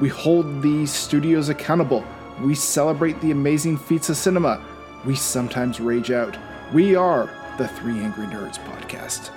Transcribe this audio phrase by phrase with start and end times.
[0.00, 2.04] We hold these studios accountable.
[2.42, 4.60] We celebrate the amazing feats of cinema.
[5.06, 6.36] We sometimes rage out.
[6.72, 9.30] We are the Three Angry Nerds podcast.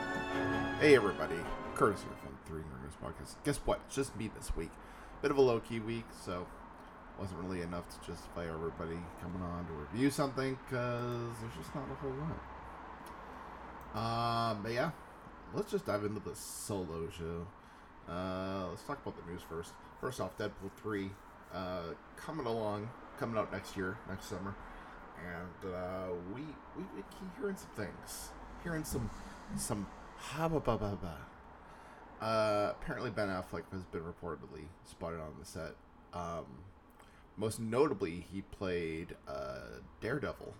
[0.80, 1.36] Hey everybody,
[1.76, 3.36] Curtis here from Three Angry Nerds Podcast.
[3.44, 3.82] Guess what?
[3.86, 4.72] It's just me this week.
[5.22, 6.48] Bit of a low key week, so
[7.20, 11.86] wasn't really enough to justify everybody coming on to review something because there's just not
[11.92, 12.16] a whole
[13.94, 14.54] lot.
[14.54, 14.89] Um, but yeah,
[15.54, 17.45] let's just dive into the solo show.
[18.12, 19.73] Uh, let's talk about the news first.
[20.00, 21.09] First off, Deadpool three,
[21.53, 24.56] uh, coming along, coming out next year, next summer,
[25.26, 26.42] and uh, we
[26.76, 28.30] we we keep hearing some things,
[28.64, 29.09] hearing some
[29.56, 29.88] some
[30.38, 31.17] ba ba ba.
[32.23, 35.76] Uh, apparently Ben Affleck has been reportedly spotted on the set.
[36.14, 36.45] Um,
[37.36, 40.54] most notably, he played uh, Daredevil,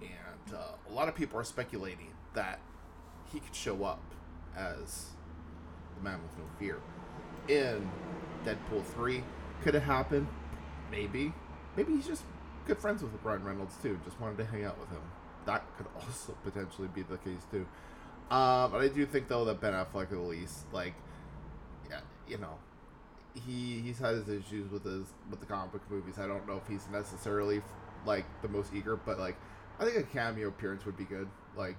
[0.00, 2.60] and uh, a lot of people are speculating that
[3.32, 4.02] he could show up
[4.56, 5.10] as
[5.96, 6.80] the Man with No Fear
[7.48, 7.88] in
[8.44, 9.22] Deadpool three.
[9.62, 10.26] Could it happen?
[10.90, 11.32] Maybe.
[11.76, 12.22] Maybe he's just
[12.66, 13.98] good friends with Ryan Reynolds too.
[14.04, 15.02] Just wanted to hang out with him.
[15.44, 17.66] That could also potentially be the case too.
[18.30, 20.94] Uh, but I do think though that Ben Affleck at least like,
[21.88, 22.58] yeah, you know,
[23.34, 26.18] he he's had his issues with his with the comic book movies.
[26.18, 27.62] I don't know if he's necessarily
[28.04, 29.36] like the most eager, but like
[29.78, 31.28] I think a cameo appearance would be good.
[31.56, 31.76] Like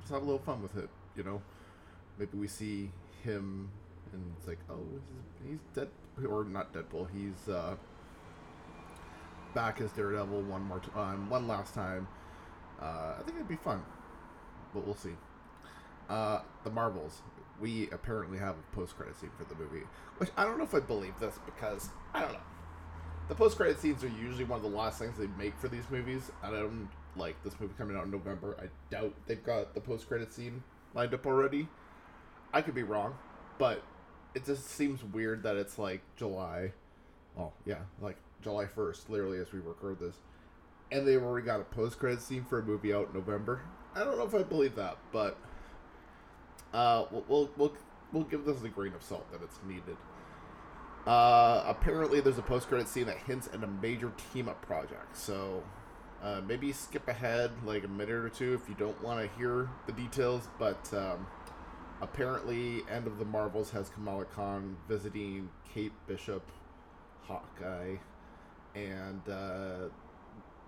[0.00, 1.42] just have a little fun with it, you know.
[2.18, 2.90] Maybe we see
[3.22, 3.70] him
[4.12, 4.80] and it's like, oh,
[5.46, 5.88] he's, dead
[6.28, 7.08] or not Deadpool.
[7.14, 7.76] He's uh,
[9.54, 12.06] back as Daredevil one more time, one last time.
[12.80, 13.82] Uh, I think it'd be fun,
[14.74, 15.16] but we'll see.
[16.08, 17.22] Uh, the Marvels.
[17.60, 19.84] We apparently have a post-credit scene for the movie,
[20.18, 22.38] which I don't know if I believe this because I don't know.
[23.28, 26.30] The post-credit scenes are usually one of the last things they make for these movies,
[26.44, 28.56] and I don't like this movie coming out in November.
[28.62, 30.62] I doubt they've got the post-credit scene
[30.94, 31.68] lined up already.
[32.52, 33.14] I could be wrong,
[33.58, 33.82] but
[34.34, 36.72] it just seems weird that it's like July.
[37.38, 40.16] Oh yeah, like July first, literally as we record this,
[40.90, 43.62] and they've already got a post-credit scene for a movie out in November.
[43.94, 45.36] I don't know if I believe that, but
[46.72, 47.72] uh, we'll, we'll we'll
[48.12, 49.96] we'll give this a grain of salt that it's needed.
[51.06, 55.16] Uh, apparently, there's a post-credit scene that hints at a major team-up project.
[55.16, 55.62] So
[56.22, 59.70] uh, maybe skip ahead like a minute or two if you don't want to hear
[59.86, 60.48] the details.
[60.58, 61.26] But um,
[62.00, 66.42] apparently, End of the Marvels has Kamala Khan visiting Kate Bishop,
[67.22, 67.96] Hawkeye,
[68.74, 69.88] and uh,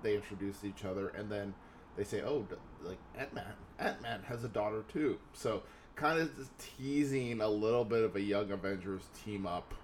[0.02, 1.54] they introduce each other, and then
[1.96, 2.46] they say, "Oh,
[2.82, 5.62] like Ant Man, Ant Man has a daughter too." So
[5.96, 9.74] kind of teasing a little bit of a Young Avengers team up,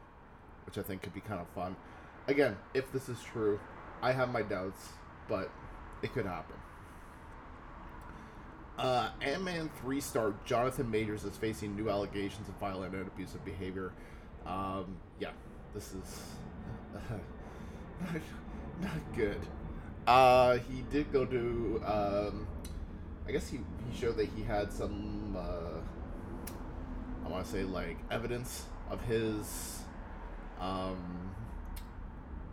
[0.64, 1.76] which I think could be kind of fun.
[2.28, 3.60] Again, if this is true,
[4.02, 4.88] I have my doubts,
[5.28, 5.50] but
[6.02, 6.56] it could happen.
[8.78, 13.44] Uh, Ant Man 3 star Jonathan Majors is facing new allegations of violent and abusive
[13.44, 13.92] behavior.
[14.44, 15.30] Um, yeah,
[15.74, 16.22] this is
[18.00, 18.20] not,
[18.80, 19.40] not good.
[20.06, 22.46] Uh, he did go to, um,
[23.26, 25.80] I guess he, he showed that he had some, uh,
[27.24, 29.80] I want to say, like, evidence of his,
[30.60, 31.30] um,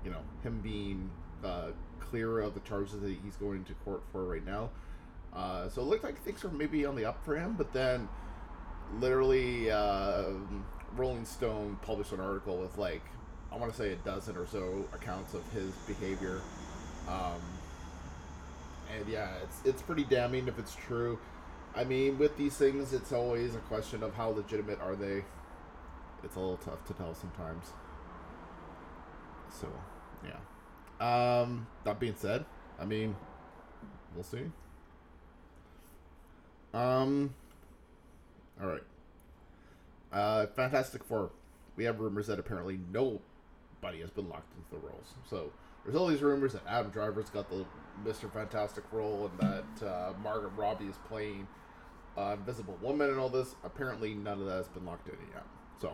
[0.03, 1.11] you know, him being
[1.43, 4.69] uh, clear of the charges that he's going to court for right now.
[5.35, 8.07] Uh, so it looked like things were maybe on the up for him, but then
[8.99, 10.25] literally uh,
[10.95, 13.01] Rolling Stone published an article with like
[13.51, 16.41] I want to say a dozen or so accounts of his behavior.
[17.07, 17.41] Um,
[18.95, 21.19] and yeah, it's it's pretty damning if it's true.
[21.75, 25.23] I mean, with these things, it's always a question of how legitimate are they.
[26.23, 27.65] It's a little tough to tell sometimes.
[29.59, 29.67] So,
[30.23, 31.41] yeah.
[31.41, 32.45] Um, that being said,
[32.79, 33.15] I mean,
[34.13, 34.51] we'll see.
[36.73, 37.33] Um.
[38.61, 38.83] All right.
[40.11, 41.31] Uh, Fantastic Four.
[41.75, 45.13] We have rumors that apparently nobody has been locked into the roles.
[45.29, 45.51] So
[45.83, 47.65] there's all these rumors that Adam Driver's got the
[48.05, 48.31] Mr.
[48.31, 51.47] Fantastic role and that uh, Margaret Robbie is playing
[52.17, 53.55] uh, Invisible Woman and all this.
[53.63, 55.43] Apparently, none of that has been locked in yet.
[55.81, 55.93] So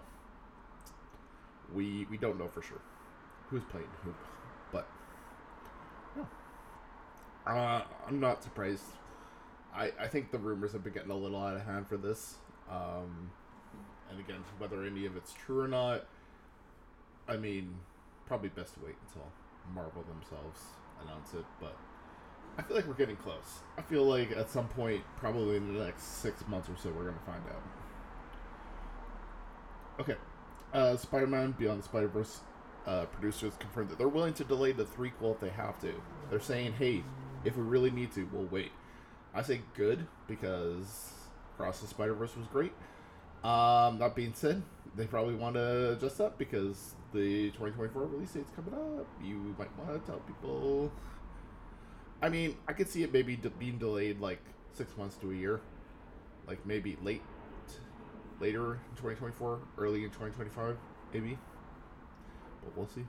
[1.73, 2.81] we we don't know for sure
[3.49, 4.13] who's playing who,
[4.71, 4.87] but
[6.17, 6.23] yeah.
[7.51, 8.83] Uh, I'm not surprised.
[9.73, 12.35] I I think the rumors have been getting a little out of hand for this.
[12.69, 13.31] Um,
[14.09, 16.05] and again, whether any of it's true or not,
[17.27, 17.75] I mean,
[18.25, 19.27] probably best to wait until
[19.73, 20.61] Marvel themselves
[21.03, 21.45] announce it.
[21.59, 21.77] But
[22.57, 23.59] I feel like we're getting close.
[23.77, 27.05] I feel like at some point, probably in the next six months or so, we're
[27.05, 27.61] gonna find out.
[29.99, 30.15] Okay,
[30.73, 32.39] uh, Spider-Man Beyond the Spider-Verse
[32.87, 35.93] uh, producers confirmed that they're willing to delay the threequel if they have to.
[36.29, 37.03] They're saying, "Hey,
[37.43, 38.71] if we really need to, we'll wait."
[39.39, 41.13] I say good because
[41.55, 42.73] Cross the Spider-Verse was great.
[43.41, 44.61] Um, that being said,
[44.97, 49.07] they probably want to adjust that because the 2024 release date's coming up.
[49.23, 50.91] You might want to tell people.
[52.21, 54.41] I mean, I could see it maybe de- being delayed like
[54.73, 55.61] six months to a year,
[56.45, 57.21] like maybe late,
[58.41, 60.75] later in 2024, early in 2025,
[61.13, 61.37] maybe.
[62.61, 63.05] But we'll see.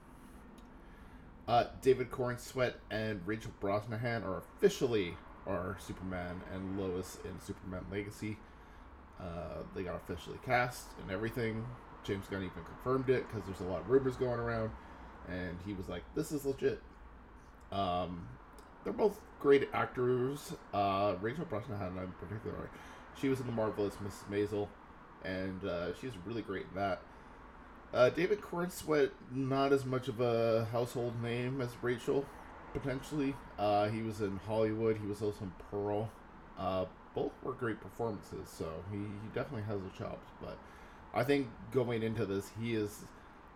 [1.49, 8.39] Uh, David Corenswet and Rachel Brosnahan are officially our Superman and Lois in Superman Legacy.
[9.21, 11.65] Uh, they got officially cast and everything.
[12.05, 14.71] James Gunn even confirmed it because there's a lot of rumors going around,
[15.29, 16.81] and he was like, "This is legit."
[17.71, 18.27] Um,
[18.85, 20.55] they're both great actors.
[20.73, 22.71] Uh, Rachel Brosnahan, in particular,
[23.21, 24.31] she was in the marvelous Mrs.
[24.31, 24.69] Maisel,
[25.25, 27.03] and uh, she's really great in that.
[27.93, 32.25] Uh, David Corenswet, not as much of a household name as Rachel,
[32.73, 33.35] potentially.
[33.59, 34.99] Uh, he was in Hollywood.
[34.99, 36.11] He was also in Pearl.
[36.59, 40.29] Uh, both were great performances, so he, he definitely has the chops.
[40.41, 40.57] But
[41.15, 43.01] I think going into this, he is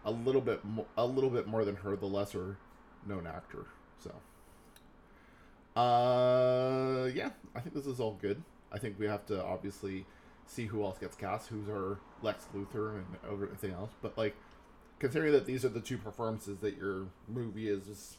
[0.04, 2.56] a little bit mo- a little bit more than her, the lesser
[3.06, 3.66] known actor.
[4.02, 8.42] So, uh, yeah, I think this is all good.
[8.72, 10.04] I think we have to obviously
[10.46, 13.90] see who else gets cast, who's our Lex Luthor and everything else.
[14.02, 14.34] But like,
[14.98, 18.16] considering that these are the two performances that your movie is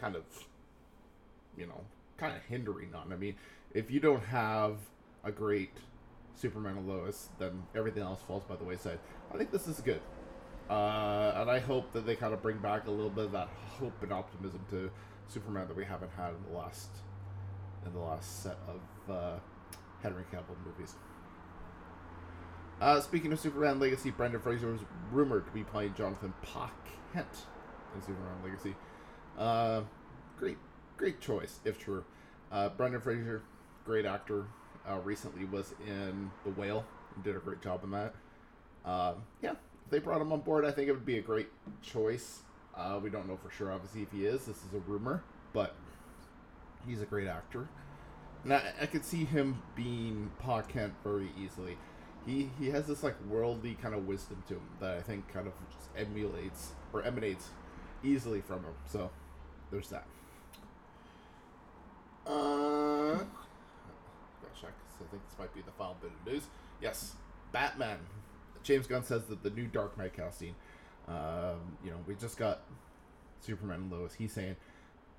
[0.00, 0.24] kind of,
[1.56, 1.80] you know,
[2.16, 3.12] kind of hindering on.
[3.12, 3.34] I mean,
[3.74, 4.76] if you don't have
[5.24, 5.72] a great
[6.34, 8.98] Superman and Lois, then everything else falls by the wayside.
[9.32, 10.00] I think this is good.
[10.68, 13.48] Uh, and I hope that they kind of bring back a little bit of that
[13.78, 14.90] hope and optimism to
[15.28, 16.90] Superman that we haven't had in the last
[17.84, 19.38] in the last set of uh,
[20.02, 20.94] Henry Cavill movies.
[22.80, 24.80] Uh, speaking of Superman Legacy, Brendan Fraser was
[25.10, 26.70] rumored to be playing Jonathan Pa
[27.12, 27.46] Kent
[27.94, 28.74] in Superman Legacy.
[29.38, 29.82] Uh,
[30.38, 30.58] great,
[30.96, 32.04] great choice if true.
[32.52, 33.42] Uh, Brendan Fraser,
[33.84, 34.46] great actor.
[34.88, 36.84] Uh, recently was in The Whale
[37.14, 38.14] and did a great job in that.
[38.84, 41.48] Uh, yeah, if they brought him on board, I think it would be a great
[41.82, 42.40] choice.
[42.74, 44.46] Uh, we don't know for sure, obviously, if he is.
[44.46, 45.22] This is a rumor,
[45.52, 45.76] but
[46.86, 47.68] he's a great actor.
[48.44, 51.76] And I, I could see him being Pa Kent very easily.
[52.26, 55.46] He he has this like worldly kind of wisdom to him that I think kind
[55.46, 57.48] of just emulates or emanates
[58.02, 58.74] easily from him.
[58.86, 59.10] So
[59.70, 60.06] there's that.
[62.26, 62.30] Uh,
[63.16, 63.26] gotta
[64.60, 64.72] check.
[65.00, 66.42] I think this might be the final bit of news.
[66.80, 67.14] Yes,
[67.52, 67.98] Batman.
[68.62, 70.54] James Gunn says that the new Dark Knight casting.
[71.08, 72.60] Um, you know, we just got
[73.40, 74.14] Superman and Lois.
[74.14, 74.56] He's saying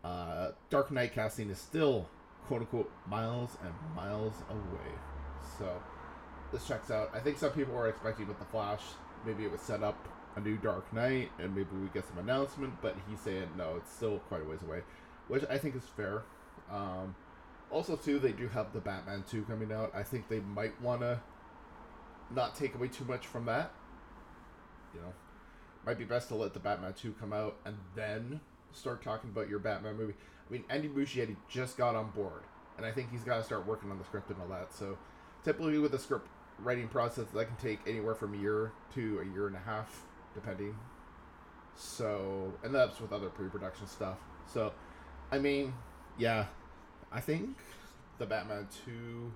[0.04, 2.08] uh, Dark Knight casting is still
[2.48, 4.92] quote unquote miles and miles away.
[5.58, 5.82] So
[6.52, 7.12] this checks out.
[7.14, 8.82] I think some people were expecting with the Flash,
[9.26, 12.74] maybe it was set up a new Dark Knight and maybe we get some announcement,
[12.82, 14.82] but he's saying no, it's still quite a ways away,
[15.28, 16.24] which I think is fair.
[16.72, 17.16] Um,
[17.72, 19.92] also, too, they do have the Batman 2 coming out.
[19.96, 21.20] I think they might want to
[22.30, 23.72] not take away too much from that.
[24.94, 25.14] You know,
[25.86, 28.42] might be best to let the Batman 2 come out and then
[28.74, 30.14] start talking about your Batman movie.
[30.50, 32.44] I mean, Andy Muschietti just got on board,
[32.78, 34.74] and I think he's got to start working on the script and all that.
[34.74, 34.98] So,
[35.46, 36.28] typically with the script
[36.60, 40.04] writing process, that can take anywhere from a year to a year and a half,
[40.34, 40.76] depending.
[41.76, 44.18] So, and that's with other pre-production stuff.
[44.46, 44.74] So,
[45.32, 45.74] I mean,
[46.18, 46.46] yeah,
[47.12, 47.58] I think
[48.18, 49.34] the Batman two.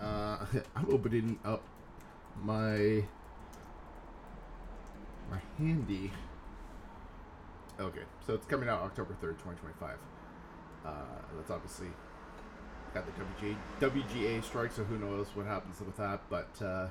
[0.00, 0.44] Uh,
[0.76, 1.62] I'm opening up
[2.42, 3.04] my
[5.30, 6.12] my handy.
[7.80, 9.98] Okay, so it's coming out October third, twenty twenty five.
[10.84, 11.88] Uh, that's obviously
[12.92, 13.12] got the
[13.46, 16.20] WGA, WGA strike, so who knows what happens with that.
[16.28, 16.88] But uh,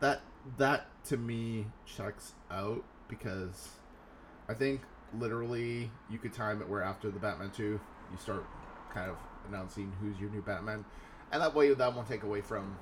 [0.00, 0.20] that
[0.58, 3.68] that to me checks out because
[4.48, 4.82] I think
[5.18, 7.80] literally you could time it where after the Batman 2 you
[8.18, 8.44] start
[8.92, 9.16] kind of
[9.48, 10.84] announcing who's your new Batman
[11.32, 12.76] and that way that won't take away from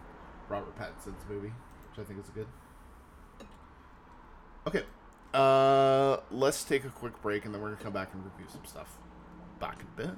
[0.48, 1.52] Robert Pattinson's movie
[1.90, 2.46] which I think is good
[4.66, 4.84] okay
[5.32, 8.64] Uh, let's take a quick break and then we're gonna come back and review some
[8.64, 8.98] stuff.
[9.60, 10.10] Back a bit.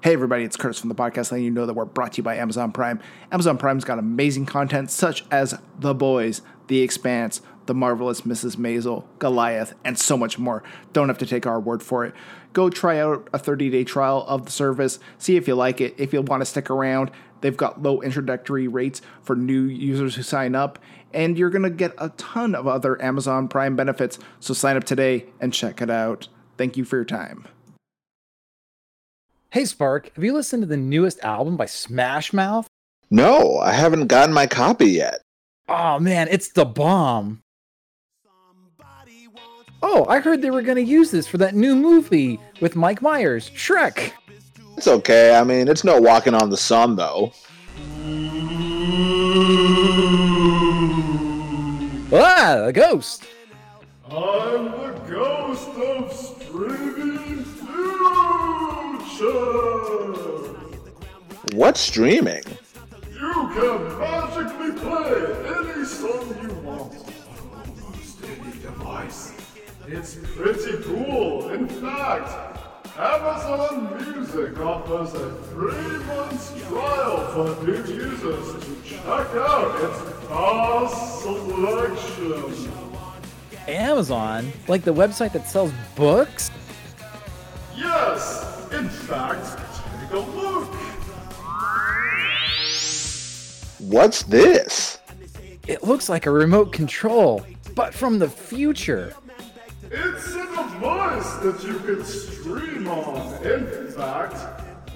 [0.00, 2.22] Hey everybody, it's Curtis from the podcast letting you know that we're brought to you
[2.22, 3.00] by Amazon Prime.
[3.32, 8.54] Amazon Prime's got amazing content such as The Boys, The Expanse, The Marvelous Mrs.
[8.54, 10.62] Maisel, Goliath, and so much more.
[10.92, 12.14] Don't have to take our word for it.
[12.52, 15.96] Go try out a 30-day trial of the service, see if you like it.
[15.98, 20.22] If you want to stick around, they've got low introductory rates for new users who
[20.22, 20.78] sign up,
[21.12, 24.20] and you're going to get a ton of other Amazon Prime benefits.
[24.38, 26.28] So sign up today and check it out.
[26.56, 27.48] Thank you for your time.
[29.50, 32.68] Hey Spark, have you listened to the newest album by Smash Mouth?
[33.10, 35.22] No, I haven't gotten my copy yet.
[35.68, 37.40] Oh man, it's the bomb.
[39.82, 43.00] Oh, I heard they were going to use this for that new movie with Mike
[43.00, 44.12] Myers, Shrek.
[44.76, 45.34] It's okay.
[45.34, 47.32] I mean, it's no walking on the sun, though.
[52.12, 53.24] Ah, a ghost.
[54.10, 54.77] I'm
[61.54, 62.42] What's streaming?
[63.10, 65.14] You can magically play
[65.46, 69.32] any song you want on almost any device.
[69.86, 71.48] It's pretty cool.
[71.50, 72.28] In fact,
[72.98, 82.72] Amazon Music offers a three-month trial for new users to check out its vast selection.
[83.66, 84.52] Amazon?
[84.66, 86.50] Like the website that sells books?
[87.74, 89.58] Yes, in fact,
[90.02, 90.74] take a look.
[93.78, 94.98] What's this?
[95.66, 97.44] It looks like a remote control,
[97.74, 99.14] but from the future.
[99.90, 103.42] It's a device that you can stream on.
[103.46, 104.36] In fact,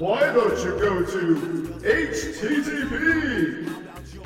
[0.00, 1.34] why don't you go to
[1.82, 3.68] http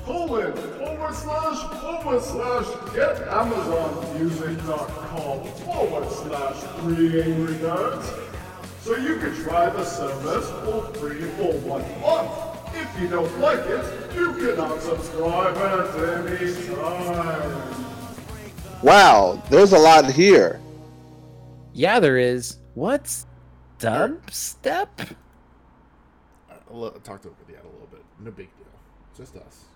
[0.05, 8.07] colon forward slash forward slash getamazonmusic.com forward slash three angry nerds
[8.81, 12.46] so you can try the service for free for one month.
[12.97, 13.85] If you don't like it,
[14.15, 17.75] you can unsubscribe at any time.
[18.83, 20.59] Wow, there's a lot here.
[21.75, 22.57] Yeah, there is.
[22.73, 23.26] What's
[23.79, 25.15] dubstep?
[26.50, 28.03] Uh, talked over the ad a little bit.
[28.19, 28.67] No big deal.
[29.15, 29.45] Just us.
[29.45, 29.67] Just,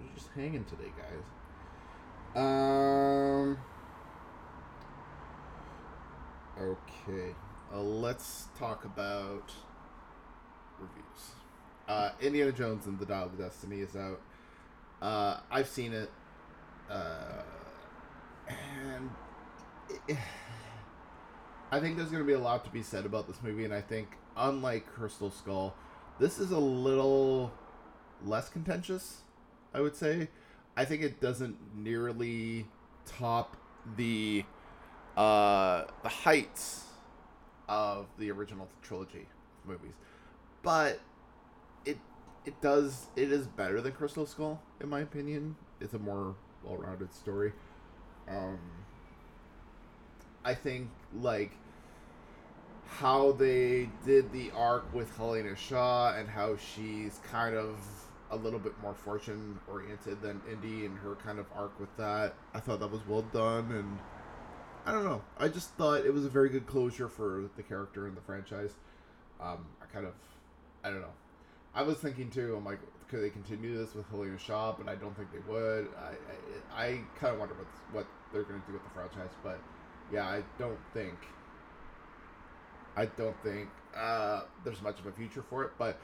[0.00, 2.42] we're just hanging today, guys.
[2.42, 3.58] Um.
[6.58, 7.34] Okay.
[7.70, 9.71] Uh, let's talk about reviews.
[11.92, 14.20] Uh, Indiana Jones and the Dial of Destiny is out.
[15.02, 16.10] Uh, I've seen it.
[16.90, 17.42] Uh,
[18.48, 19.10] and.
[20.08, 20.16] It,
[21.70, 23.72] I think there's going to be a lot to be said about this movie, and
[23.72, 25.74] I think, unlike Crystal Skull,
[26.18, 27.50] this is a little
[28.24, 29.22] less contentious,
[29.72, 30.28] I would say.
[30.76, 32.66] I think it doesn't nearly
[33.06, 33.56] top
[33.96, 34.44] the
[35.16, 36.84] uh, the heights
[37.68, 39.26] of the original trilogy
[39.66, 39.94] movies,
[40.62, 41.00] but
[42.44, 45.56] it does it is better than Crystal Skull in my opinion.
[45.80, 46.34] It's a more
[46.64, 47.52] well-rounded story.
[48.28, 48.58] Um,
[50.44, 51.52] I think like
[52.86, 57.78] how they did the arc with Helena Shaw and how she's kind of
[58.30, 62.34] a little bit more fortune oriented than Indy and her kind of arc with that.
[62.54, 63.98] I thought that was well done and
[64.84, 65.22] I don't know.
[65.38, 68.72] I just thought it was a very good closure for the character in the franchise.
[69.40, 70.14] Um, I kind of,
[70.82, 71.14] I don't know.
[71.74, 72.54] I was thinking too.
[72.56, 74.74] I'm like, could they continue this with Helena Shaw?
[74.76, 75.88] But I don't think they would.
[75.98, 79.34] I, I, I kind of wonder what what they're going to do with the franchise.
[79.42, 79.60] But
[80.12, 81.14] yeah, I don't think.
[82.96, 85.70] I don't think uh, there's much of a future for it.
[85.78, 85.98] But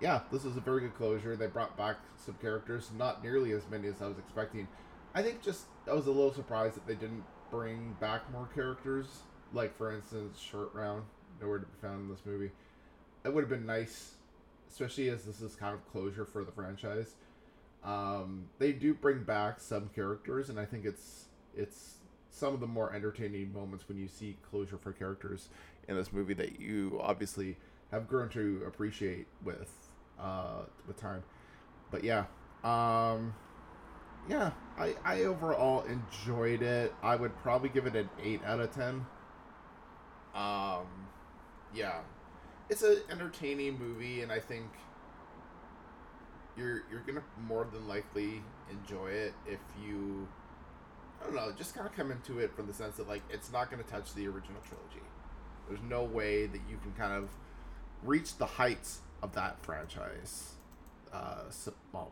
[0.00, 1.36] yeah, this is a very good closure.
[1.36, 4.66] They brought back some characters, not nearly as many as I was expecting.
[5.14, 9.06] I think just I was a little surprised that they didn't bring back more characters.
[9.52, 11.04] Like for instance, Short Round,
[11.40, 12.50] nowhere to be found in this movie.
[13.24, 14.14] It would have been nice,
[14.72, 17.14] especially as this is kind of closure for the franchise.
[17.84, 21.96] Um, they do bring back some characters, and I think it's it's
[22.30, 25.48] some of the more entertaining moments when you see closure for characters
[25.88, 27.56] in this movie that you obviously
[27.90, 29.70] have grown to appreciate with
[30.18, 31.22] uh, with time.
[31.90, 32.24] But yeah,
[32.64, 33.34] um,
[34.28, 36.94] yeah, I I overall enjoyed it.
[37.02, 39.04] I would probably give it an eight out of ten.
[40.34, 40.86] Um,
[41.74, 41.98] yeah,
[42.68, 44.66] it's an entertaining movie, and I think
[46.56, 50.28] you're you're gonna more than likely enjoy it if you
[51.20, 53.52] I don't know, just kind of come into it from the sense that like it's
[53.52, 55.06] not to touch the original trilogy.
[55.68, 57.28] There's no way that you can kind of
[58.02, 60.54] reach the heights of that franchise.
[61.12, 61.42] Uh,
[61.92, 62.10] well,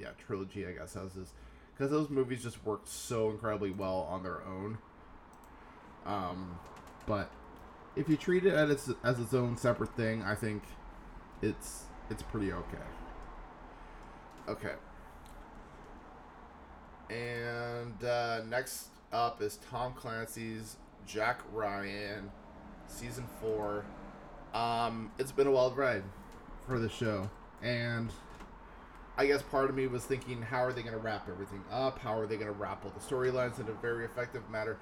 [0.00, 1.32] yeah, trilogy, I guess, as is
[1.74, 4.78] because those movies just worked so incredibly well on their own.
[6.06, 6.58] Um,
[7.06, 7.30] but
[7.98, 10.62] if you treat it as its, as its own separate thing, I think
[11.42, 12.78] it's it's pretty okay.
[14.48, 14.74] Okay.
[17.10, 20.76] And uh, next up is Tom Clancy's
[21.06, 22.30] Jack Ryan,
[22.86, 23.84] season four.
[24.54, 26.04] Um, it's been a wild ride
[26.66, 27.28] for the show,
[27.62, 28.10] and
[29.16, 31.98] I guess part of me was thinking, how are they going to wrap everything up?
[31.98, 34.78] How are they going to wrap all the storylines in a very effective manner?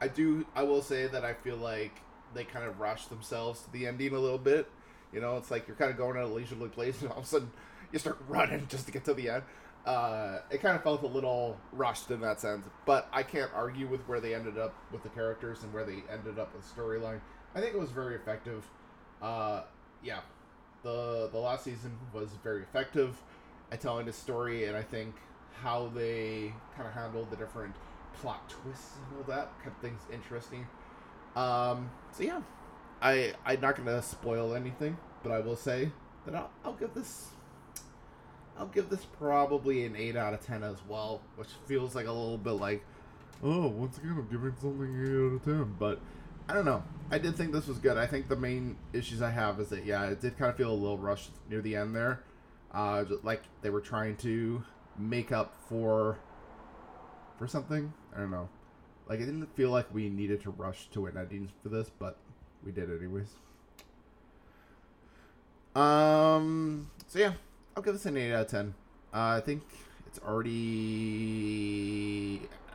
[0.00, 0.46] I do.
[0.54, 2.00] I will say that I feel like
[2.34, 4.68] they kind of rushed themselves to the ending a little bit.
[5.12, 7.24] You know, it's like you're kind of going at a leisurely pace, and all of
[7.24, 7.50] a sudden
[7.92, 9.42] you start running just to get to the end.
[9.86, 13.86] Uh, it kind of felt a little rushed in that sense, but I can't argue
[13.86, 16.80] with where they ended up with the characters and where they ended up with the
[16.80, 17.20] storyline.
[17.54, 18.64] I think it was very effective.
[19.22, 19.62] Uh,
[20.02, 20.20] yeah,
[20.82, 23.20] the the last season was very effective
[23.72, 25.14] at telling the story, and I think
[25.62, 27.74] how they kind of handled the different
[28.20, 30.66] plot twists and all that kept things interesting.
[31.36, 32.40] Um, so yeah,
[33.00, 35.90] I I'm not gonna spoil anything, but I will say
[36.26, 37.28] that I'll, I'll give this
[38.58, 42.12] I'll give this probably an eight out of ten as well, which feels like a
[42.12, 42.84] little bit like
[43.42, 46.00] oh once again I'm giving something eight out of ten, but
[46.48, 46.82] I don't know.
[47.12, 47.96] I did think this was good.
[47.96, 50.72] I think the main issues I have is that yeah, it did kind of feel
[50.72, 52.24] a little rushed near the end there,
[52.72, 54.62] uh, like they were trying to
[54.98, 56.18] make up for
[57.38, 57.92] for something.
[58.14, 58.48] I don't know.
[59.10, 62.16] Like it didn't feel like we needed to rush to an ending for this, but
[62.64, 63.34] we did anyways.
[65.74, 66.92] Um.
[67.08, 67.32] So yeah,
[67.76, 68.72] I'll give this an eight out of ten.
[69.12, 69.64] Uh, I think
[70.06, 70.52] it's already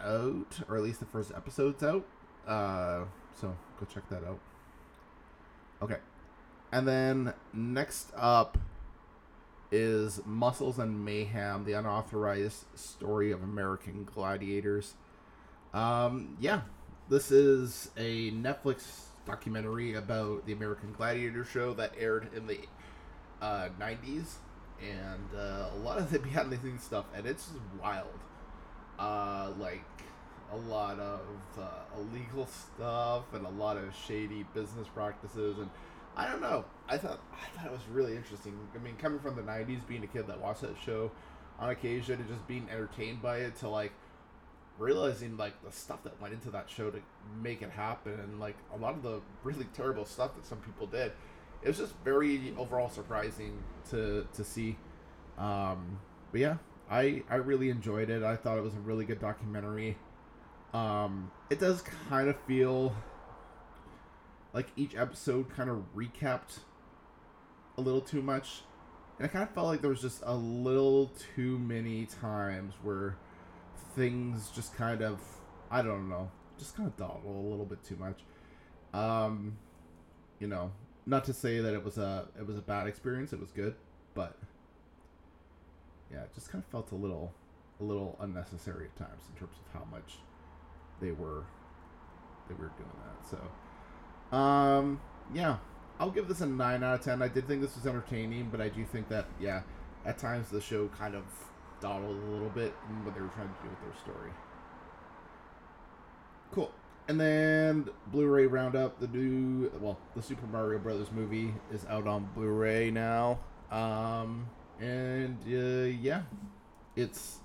[0.03, 2.05] out, or at least the first episode's out.
[2.45, 3.05] Uh,
[3.39, 4.39] so go check that out.
[5.81, 5.99] Okay,
[6.73, 8.57] and then next up
[9.71, 14.95] is Muscles and Mayhem: The Unauthorized Story of American Gladiators.
[15.75, 16.61] Um, yeah,
[17.09, 22.59] this is a Netflix documentary about the American Gladiator show that aired in the
[23.41, 24.35] uh, 90s,
[24.81, 28.07] and uh, a lot of the behind the scenes stuff, and it's just wild.
[28.97, 29.83] Uh, like
[30.53, 31.19] a lot of
[31.59, 35.69] uh, illegal stuff and a lot of shady business practices, and
[36.15, 36.63] I don't know.
[36.87, 38.57] I thought I thought it was really interesting.
[38.73, 41.11] I mean, coming from the '90s, being a kid that watched that show
[41.59, 43.91] on occasion, and just being entertained by it, to like
[44.77, 46.99] realizing like the stuff that went into that show to
[47.41, 50.87] make it happen, and like a lot of the really terrible stuff that some people
[50.87, 51.11] did.
[51.61, 53.57] It was just very overall surprising
[53.89, 54.77] to to see.
[55.37, 55.99] Um,
[56.31, 56.57] but yeah,
[56.89, 58.23] I I really enjoyed it.
[58.23, 59.97] I thought it was a really good documentary.
[60.73, 62.93] Um, it does kind of feel
[64.53, 66.59] like each episode kind of recapped
[67.77, 68.63] a little too much.
[69.17, 73.15] And I kind of felt like there was just a little too many times where
[73.95, 75.19] things just kind of,
[75.71, 78.21] I don't know, just kind of dawdle a little bit too much.
[78.93, 79.57] Um,
[80.39, 80.71] you know,
[81.05, 83.33] not to say that it was a it was a bad experience.
[83.33, 83.75] It was good,
[84.13, 84.37] but
[86.11, 87.33] yeah, it just kind of felt a little
[87.79, 90.17] a little unnecessary at times in terms of how much
[91.01, 91.43] they were
[92.47, 93.39] they were doing that.
[94.31, 94.99] So, um,
[95.33, 95.57] yeah,
[95.99, 97.21] I'll give this a nine out of ten.
[97.21, 99.61] I did think this was entertaining, but I do think that yeah,
[100.05, 101.23] at times the show kind of
[101.85, 104.31] dawdled a little bit what they were trying to do with their story.
[106.51, 106.71] Cool.
[107.07, 108.99] And then Blu-ray roundup.
[108.99, 113.37] The new, well, the Super Mario Brothers movie is out on Blu-ray now.
[113.69, 116.23] Um, and uh, yeah,
[116.95, 117.41] it's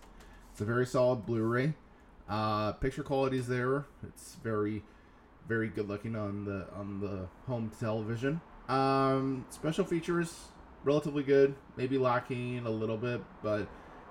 [0.53, 1.75] it's a very solid Blu-ray.
[2.27, 3.85] Uh, picture quality is there.
[4.09, 4.83] It's very,
[5.49, 8.41] very good looking on the on the home television.
[8.71, 10.49] Um, special features
[10.83, 11.55] relatively good.
[11.77, 13.69] Maybe lacking a little bit, but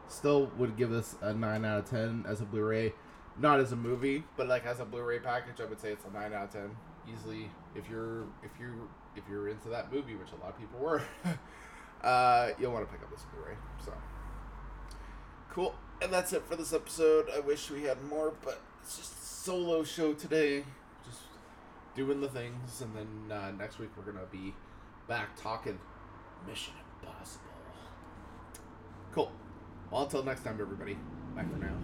[0.09, 2.93] still would give this a nine out of ten as a Blu-ray.
[3.37, 6.11] Not as a movie, but like as a Blu-ray package, I would say it's a
[6.11, 6.75] nine out of ten
[7.11, 7.49] easily.
[7.75, 11.01] If you're if you if you're into that movie, which a lot of people were,
[12.03, 13.55] uh, you'll want to pick up this Blu-ray.
[13.83, 13.93] So
[15.51, 15.75] cool.
[16.01, 17.27] And that's it for this episode.
[17.33, 20.63] I wish we had more, but it's just a solo show today.
[21.05, 21.21] Just
[21.95, 24.53] doing the things, and then uh, next week we're gonna be
[25.07, 25.79] back talking
[26.47, 27.45] Mission Impossible.
[29.11, 29.31] Cool.
[29.91, 30.97] Well, until next time, everybody.
[31.35, 31.75] Bye for now.